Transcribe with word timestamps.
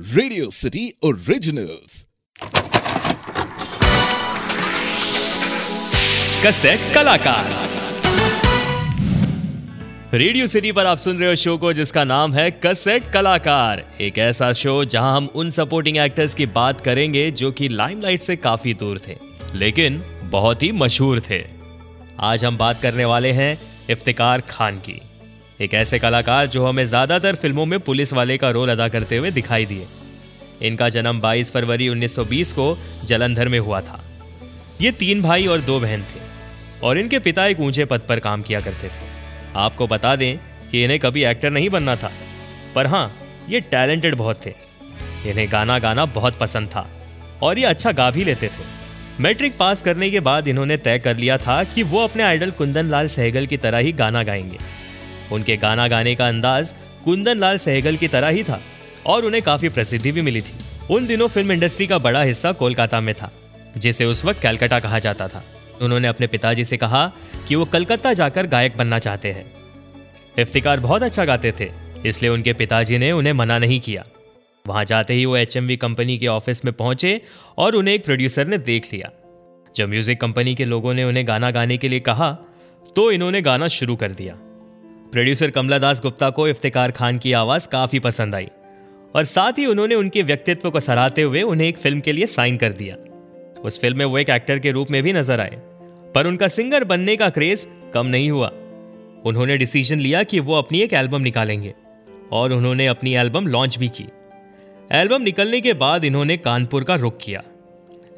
Radio 0.00 0.48
City 0.50 0.92
Originals 1.04 2.06
cassette 6.46 6.94
कलाकार 6.94 7.50
Radio 10.14 10.46
City 10.46 10.72
पर 10.72 10.86
आप 10.86 10.98
सुन 10.98 11.18
रहे 11.18 11.28
हो 11.28 11.34
शो 11.36 11.56
को, 11.58 11.72
जिसका 11.72 12.04
नाम 12.04 12.34
है 12.34 12.50
कसेट 12.50 13.10
कलाकार 13.12 13.84
एक 14.00 14.18
ऐसा 14.18 14.52
शो 14.52 14.84
जहाँ 14.84 15.16
हम 15.16 15.28
उन 15.34 15.50
सपोर्टिंग 15.50 15.96
एक्टर्स 15.96 16.34
की 16.34 16.46
बात 16.46 16.80
करेंगे 16.80 17.30
जो 17.30 17.52
कि 17.52 17.68
लाइमलाइट 17.68 18.20
से 18.20 18.36
काफ़ी 18.36 18.74
दूर 18.74 19.00
थे, 19.08 19.16
लेकिन 19.54 20.02
बहुत 20.22 20.62
ही 20.62 20.72
मशहूर 20.72 21.20
थे। 21.20 21.44
आज 22.20 22.44
हम 22.44 22.58
बात 22.58 22.80
करने 22.80 23.04
वाले 23.04 23.32
हैं 23.32 23.58
इफ्तिकार 23.90 24.40
खान 24.40 24.78
की। 24.78 25.00
एक 25.60 25.74
ऐसे 25.74 25.98
कलाकार 25.98 26.46
जो 26.46 26.64
हमें 26.66 26.84
ज़्यादातर 26.84 27.36
फ़िल्मों 27.36 27.64
में 27.66 27.78
पुलिस 27.80 28.12
वाले 28.12 28.36
का 28.38 28.50
रोल 28.50 28.70
अदा 28.70 28.86
करते 28.88 29.16
हुए 29.16 29.30
दिखाई 29.30 29.66
दिए। 29.66 29.86
इनका 30.62 30.88
जन्म 30.88 31.20
22 31.20 31.50
फरवरी 31.52 31.88
1920 31.88 32.52
को 32.52 32.76
जलंधर 33.04 33.48
में 33.48 33.58
हुआ 33.58 33.80
था। 33.80 34.00
ये 34.80 34.92
तीन 34.92 35.22
भाई 35.22 35.46
और 35.46 35.60
दो 35.60 35.78
बहन 35.80 36.02
थे 36.02 36.20
और 36.82 36.98
इनके 36.98 37.18
पिता 37.18 37.46
एक 37.46 37.60
ऊँचे 37.60 37.84
पद 37.84 38.00
पर 38.00 38.20
काम 38.20 38.42
किया 38.42 38.60
करते 38.60 38.88
थे। 38.88 39.08
आपको 39.56 39.86
बता 39.86 40.14
दें 40.16 40.38
कि 40.70 40.84
इन्हें 40.84 40.98
कभी 41.00 41.24
एक्टर 41.24 41.50
नहीं 41.50 41.70
बनना 41.70 41.96
था, 41.96 42.12
पर 42.74 42.86
हाँ 42.86 43.10
ये 43.48 43.60
टैलेंटेड 43.60 44.14
बहुत 44.14 44.44
थे। 44.46 44.54
इन्हें 45.26 45.48
गाना 45.52 45.78
गाना 45.78 46.04
बहुत 46.10 46.38
पसंद 46.38 46.68
था 46.68 46.88
और 47.42 47.58
ये 47.58 47.64
अच्छा 47.66 47.92
गा 47.92 48.10
भी 48.10 48.24
लेते 48.24 48.48
थे। 48.48 48.68
मैट्रिक 49.20 49.58
पास 49.58 49.82
करने 49.82 50.10
के 50.10 50.20
बाद 50.22 50.48
इन्होंने 50.48 50.76
तय 50.78 50.98
कर 50.98 51.16
लिया 51.16 51.38
था 51.38 51.62
कि 51.64 51.82
वो 51.84 52.04
अपने 52.04 52.22
आइडल 52.22 52.50
कुंदन 52.50 52.86
लाल 52.86 53.08
सहगल 53.10 53.46
की 53.46 53.56
तरह 53.58 53.78
ही 53.78 53.92
गाना 53.94 54.22
गाएँगे। 54.22 54.58
उनके 55.32 55.56
गाना 55.56 55.86
गाने 55.88 56.14
का 56.14 56.28
अंदाज 56.28 56.72
कुंदन 57.04 57.38
लाल 57.38 57.58
सहगल 57.58 57.96
की 57.96 58.08
तरह 58.08 58.28
ही 58.28 58.42
था 58.44 58.60
और 59.06 59.24
उन्हें 59.24 59.42
काफ़ी 59.42 59.68
प्रसिद्धि 59.68 60.12
भी 60.12 60.22
मिली 60.22 60.40
थी। 60.40 60.54
उन 60.90 61.06
दिनों 61.06 61.28
फ़िल्म 61.28 61.52
इंडस्ट्री 61.52 61.86
का 61.86 61.98
बड़ा 62.00 62.22
हिस्सा 62.22 62.52
कोलकाता 62.54 63.00
में 63.00 63.14
था, 63.14 63.30
जिसे 63.76 64.04
उस 64.04 64.24
वक्त 64.24 64.42
कैलकाटा 64.42 64.80
कहा 64.80 64.98
जाता 64.98 65.28
था। 65.28 65.42
उन्होंने 65.82 66.08
अपने 66.08 66.26
पिताजी 66.26 66.64
से 66.64 66.76
कहा 66.76 67.06
कि 67.48 67.54
वो 67.54 67.64
कलकत्ता 67.66 68.12
जाकर 68.12 68.46
गायक 68.46 68.76
बनना 68.76 68.98
चाहते 68.98 69.32
हैं। 69.32 69.44
इफ्तिकार 70.38 70.80
बहुत 70.80 71.02
अच्छा 71.02 71.24
गाते 71.24 71.52
थे, 71.60 71.70
इसलिए 72.06 72.30
उनके 72.30 72.52
पिताजी 72.54 72.98
ने 72.98 73.12
उन्हें 73.12 73.32
मना 73.32 73.58
नहीं 73.58 73.80
किया। 73.80 74.04
वहाँ 74.64 74.84
जाते 74.84 75.14
ही 75.14 75.24
वो 75.24 75.36
एचएमवी 75.36 75.76
कंपनी 75.78 76.18
के 76.18 76.26
ऑफ़िस 76.28 76.64
में 76.64 76.72
पहुँचे 76.74 77.20
और 77.58 77.76
उन्हें 77.76 77.94
एक 77.94 78.04
प्रोड्यूसर 78.04 78.46
ने 78.46 78.58
देख 78.60 78.92
लिया। 78.92 79.10
जब 79.74 79.88
म्यूज़िक 79.88 80.20
कंपनी 80.20 80.54
के 80.54 80.64
लोगों 80.64 80.94
ने 80.94 81.04
उन्हें 81.04 81.26
गाना 81.28 81.50
गाने 81.50 81.76
के 81.76 81.88
लिए 81.88 82.00
कहा 82.02 82.30
तो 82.96 83.10
इन्होंने 83.10 83.42
गाना 83.42 83.68
शुरू 83.70 83.96
कर 83.96 84.10
दिया। 84.12 84.34
प्रोड्यूसर 85.12 85.50
कमला 85.50 85.78
दास 85.78 86.00
गुप्ता 86.00 86.28
को 86.30 86.46
इफ्तिकार 86.48 86.90
खान 86.90 87.16
की 87.18 87.32
आवाज़ 87.32 87.66
काफ़ी 87.68 87.98
पसंद 88.00 88.34
आई 88.34 88.46
और 89.14 89.24
साथ 89.24 89.58
ही 89.58 89.64
उन्होंने 89.66 89.94
उनके 89.94 90.22
व्यक्तित्व 90.22 90.70
को 90.70 90.80
सराहते 90.80 91.22
हुए 91.22 91.42
उन्हें 91.44 91.66
एक 91.68 91.76
फ़िल्म 91.76 92.00
के 92.00 92.12
लिए 92.12 92.26
साइन 92.26 92.56
कर 92.56 92.72
दिया। 92.72 92.96
उस 93.62 93.80
फ़िल्म 93.80 93.98
में 93.98 94.04
वो 94.04 94.18
एक 94.18 94.30
एक्टर 94.30 94.58
के 94.58 94.70
रूप 94.70 94.90
में 94.90 95.02
भी 95.02 95.12
नज़र 95.12 95.40
आए, 95.40 95.56
पर 96.14 96.26
उनका 96.26 96.48
सिंगर 96.48 96.84
बनने 96.84 97.16
का 97.16 97.28
क्रेज 97.28 97.66
कम 97.94 98.06
नहीं 98.06 98.30
हुआ। 98.30 98.50
उन्होंने 99.26 99.56
डिसीज़न 99.56 100.00
लिया 100.00 100.22
कि 100.22 100.40
वो 100.40 100.54
अपनी 100.54 100.80
एक 100.80 100.92
एल्बम 100.92 101.22
निकालेंगे 101.22 101.74
और 102.32 102.52
उन्होंने 102.52 102.86
अपनी 102.86 103.14
एल्बम 103.16 103.46
लॉन्च 103.46 103.78
भी 103.78 103.88
की। 103.90 104.06
एल्बम 104.92 105.22
निकलने 105.22 105.60
के 105.60 105.72
बाद 105.74 106.04
इन्होंने 106.04 106.36
कानपुर 106.38 106.84
का 106.84 106.94
रुख 106.96 107.18
किया। 107.22 107.42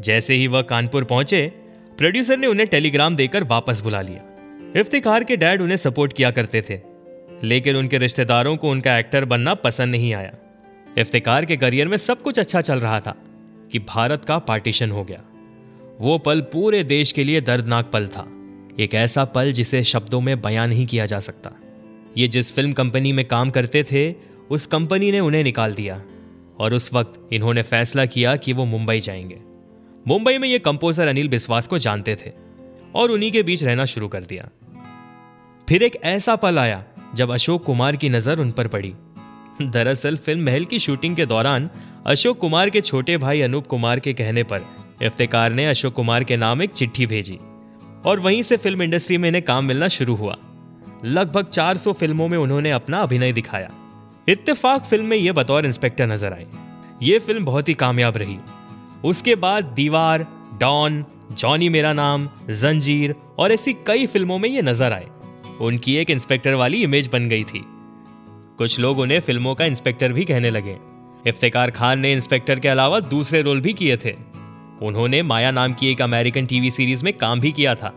जैसे 0.00 0.34
ही 0.34 0.46
वह 0.46 0.62
कानपुर 0.64 1.04
पहुँचे, 1.04 1.46
प्रोड्यूसर 1.98 2.38
ने 2.38 2.46
उन्हें 2.46 2.68
टेलीग्राम 2.68 3.16
देकर 3.16 3.44
वापस 3.46 3.80
बुला 3.80 4.00
लिया। 4.00 4.24
इफ्तिकार 4.76 5.24
के 5.24 5.36
डैड 5.36 5.62
उन्हें 5.62 5.76
सपोर्ट 5.76 6.12
किया 6.12 6.30
करते 6.30 6.62
थे, 6.70 6.80
लेकिन 7.44 7.76
उनके 7.76 7.98
रिश्तेदारों 7.98 8.56
को 8.56 8.70
उनका 8.70 8.98
एक्टर 8.98 9.24
बनना 9.24 9.54
पसंद 9.54 9.90
नहीं 9.90 10.14
आया। 10.14 10.34
इफ्तिकार 10.98 11.44
के 11.44 11.56
करियर 11.56 11.88
में 11.88 11.96
सब 11.96 12.22
कुछ 12.22 12.38
अच्छा 12.38 12.60
चल 12.60 12.78
रहा 12.78 13.00
था 13.00 13.16
कि 13.72 13.78
भारत 13.78 14.24
का 14.24 14.38
पार्टीशन 14.38 14.90
हो 14.90 15.04
गया। 15.04 15.22
वो 16.00 16.18
पल 16.18 16.40
पूरे 16.40 16.84
देश 16.84 17.12
के 17.12 17.24
लिए 17.24 17.40
दर्दनाक 17.40 17.90
पल 17.90 18.06
था। 18.06 18.28
एक 18.80 18.94
ऐसा 18.94 19.24
पल 19.24 19.52
जिसे 19.52 19.84
शब्दों 19.84 20.20
में 20.20 20.42
बयान 20.42 20.68
नहीं 20.68 20.86
किया 20.86 21.04
जा 21.04 21.20
सकता। 21.20 21.50
ये 22.16 22.28
जिस 22.28 22.52
फ़िल्म 22.52 22.72
कंपनी 22.72 23.12
में 23.12 23.24
काम 23.24 23.50
करते 23.50 23.82
थे, 23.82 24.14
उस 24.50 24.66
कंपनी 24.66 25.12
ने 25.12 25.20
उन्हें 25.20 25.44
निकाल 25.44 25.74
दिया। 25.74 26.02
और 26.58 26.74
उस 26.74 26.94
वक्त 26.94 27.28
इन्होंने 27.32 27.62
फैसला 27.62 28.06
किया 28.06 28.36
कि 28.36 28.52
वो 28.52 28.64
मुंबई 28.64 29.00
जाएँगे। 29.00 29.38
मुंबई 30.06 30.38
में 30.38 30.48
ये 30.48 30.58
कंपोजर 30.58 31.08
अनिल 31.08 31.28
बिस्वास 31.28 31.66
को 31.66 31.78
जानते 31.78 32.14
थे। 32.14 32.47
और 32.94 33.10
उन्हीं 33.10 33.32
के 33.32 33.42
बीच 33.42 33.64
रहना 33.64 33.84
शुरू 33.84 34.08
कर 34.08 34.24
दिया। 34.24 34.48
फिर 35.68 35.82
एक 35.82 35.96
ऐसा 36.04 36.36
पल 36.36 36.58
आया, 36.58 36.84
जब 37.14 37.30
अशोक 37.30 37.64
कुमार 37.64 37.96
की 37.96 38.08
नज़र 38.08 38.40
उन 38.40 38.50
पर 38.50 38.66
पड़ी। 38.66 38.94
दरअसल 39.62 40.16
फ़िल्म 40.16 40.44
महल 40.46 40.64
की 40.64 40.78
शूटिंग 40.78 41.16
के 41.16 41.26
दौरान 41.26 41.70
अशोक 42.06 42.38
कुमार 42.38 42.70
के 42.70 42.80
छोटे 42.80 43.16
भाई 43.16 43.40
अनूप 43.40 43.66
कुमार 43.66 44.00
के 44.00 44.12
कहने 44.12 44.42
पर 44.42 44.64
इफ्तिकार 45.02 45.52
ने 45.52 45.66
अशोक 45.66 45.94
कुमार 45.94 46.24
के 46.24 46.36
नाम 46.36 46.62
एक 46.62 46.70
चिट्ठी 46.70 47.06
भेजी 47.06 47.38
और 48.06 48.20
वहीं 48.20 48.42
से 48.42 48.56
फ़िल्म 48.56 48.82
इंडस्ट्री 48.82 49.18
में 49.18 49.28
इन्हें 49.28 49.44
काम 49.44 49.64
मिलना 49.64 49.88
शुरू 49.88 50.14
हुआ। 50.14 50.36
लगभग 51.04 51.46
400 51.46 51.92
फ़िल्मों 51.92 52.28
में 52.28 52.38
उन्होंने 52.38 52.70
अपना 52.70 52.98
अभिनय 52.98 53.32
दिखाया। 53.32 53.70
इत्तेफाक 54.28 54.84
फ़िल्म 54.84 55.06
में 55.06 55.16
यह 55.16 55.32
बतौर 55.32 55.66
इंस्पेक्टर 55.66 56.06
नज़र 56.06 56.32
आए। 56.32 56.46
ये 57.02 57.18
फ़िल्म 57.18 57.44
बहुत 57.44 57.68
ही 57.68 57.74
कामयाब 57.74 58.16
रही। 58.16 58.38
उसके 59.04 59.34
बाद 59.34 59.64
दीवार, 59.64 60.26
डॉन 60.60 61.04
जॉनी 61.32 61.68
मेरा 61.68 61.92
नाम, 61.92 62.28
जंजीर, 62.50 63.14
और 63.38 63.52
ऐसी 63.52 63.72
कई 63.72 64.06
फ़िल्मों 64.06 64.38
में 64.38 64.48
ये 64.48 64.62
नज़र 64.62 64.92
आए। 64.92 65.06
उनकी 65.60 65.96
एक 65.96 66.10
इंस्पेक्टर 66.10 66.54
वाली 66.54 66.82
इमेज 66.82 67.10
बन 67.12 67.28
गई 67.28 67.44
थी। 67.44 67.64
कुछ 68.58 68.80
लोग 68.80 68.98
उन्हें 68.98 69.20
फ़िल्मों 69.20 69.54
का 69.54 69.64
इंस्पेक्टर 69.64 70.12
भी 70.12 70.24
कहने 70.24 70.50
लगे। 70.50 70.76
इफ्तिकार 71.26 71.70
खान 71.70 72.00
ने 72.00 72.12
इंस्पेक्टर 72.12 72.60
के 72.60 72.68
अलावा 72.68 73.00
दूसरे 73.00 73.42
रोल 73.42 73.60
भी 73.60 73.72
किए 73.72 73.96
थे। 73.96 74.14
उन्होंने 74.82 75.22
माया 75.22 75.50
नाम 75.50 75.72
की 75.72 75.90
एक 75.90 76.02
अमेरिकन 76.02 76.46
टीवी 76.46 76.70
सीरीज़ 76.70 77.04
में 77.04 77.12
काम 77.12 77.40
भी 77.40 77.52
किया 77.52 77.74
था। 77.74 77.94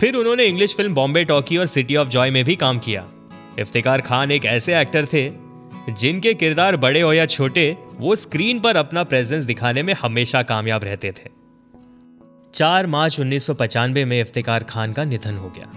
फिर 0.00 0.14
उन्होंने 0.14 0.44
इंग्लिश 0.44 0.76
फ़िल्म 0.76 0.94
बॉम्बे 0.94 1.24
टॉकी 1.24 1.56
और 1.56 1.66
सिटी 1.66 1.96
ऑफ़ 1.96 2.08
जॉय 2.08 2.30
में 2.30 2.44
भी 2.44 2.56
काम 2.56 2.78
किया। 2.78 3.06
इफ्तिकार 3.58 4.00
खान 4.00 4.30
एक 4.30 4.44
ऐसे 4.44 4.80
एक्टर 4.80 5.06
थे, 5.06 5.30
जिनके 5.90 6.34
किरदार 6.34 6.76
बड़े 6.76 7.00
हो 7.00 7.12
या 7.12 7.26
छोटे, 7.26 7.76
वो 7.98 8.16
स्क्रीन 8.16 8.60
पर 8.60 8.76
अपना 8.76 9.02
प्रेजेंस 9.02 9.44
दिखाने 9.44 9.82
में 9.82 9.94
हमेशा 9.94 10.42
कामयाब 10.42 10.84
रहते 10.84 11.12
थे। 11.12 11.43
चार 12.54 12.86
मार्च 12.86 13.20
उन्नीस 13.20 13.50
में 13.50 14.20
इफ्तिकार 14.20 14.64
खान 14.64 14.92
का 14.92 15.04
निधन 15.04 15.36
हो 15.36 15.48
गया। 15.48 15.70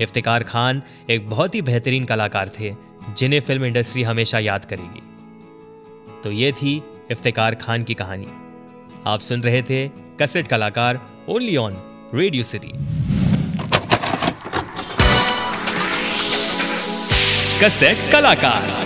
इफ्तिकार 0.00 0.42
खान 0.42 0.82
एक 1.10 1.30
बहुत 1.30 1.54
ही 1.54 1.62
बेहतरीन 1.62 2.04
कलाकार 2.04 2.50
थे, 2.60 2.74
जिन्हें 3.16 3.40
फ़िल्म 3.40 3.64
इंडस्ट्री 3.64 4.02
हमेशा 4.02 4.38
याद 4.38 4.64
करेगी। 4.64 5.02
तो 6.24 6.32
ये 6.32 6.52
थी 6.52 6.82
इफ्तिकार 7.10 7.54
खान 7.54 7.82
की 7.82 7.94
कहानी। 7.94 8.26
आप 9.06 9.20
सुन 9.20 9.42
रहे 9.42 9.62
थे 9.62 9.88
कसेट 10.20 10.48
कलाकार 10.48 11.00
only 11.28 11.56
on 11.56 11.76
radio 12.14 12.44
city. 12.44 12.72
Cassette 17.64 18.12
कलाकार। 18.12 18.81